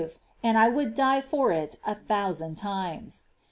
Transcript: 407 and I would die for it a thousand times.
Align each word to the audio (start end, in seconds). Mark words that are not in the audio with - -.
407 0.41 0.49
and 0.49 0.57
I 0.57 0.67
would 0.67 0.95
die 0.95 1.21
for 1.21 1.51
it 1.51 1.75
a 1.85 1.93
thousand 1.93 2.55
times. 2.55 3.25